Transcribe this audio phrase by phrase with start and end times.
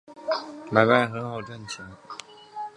[0.71, 1.85] 买卖很好赚钱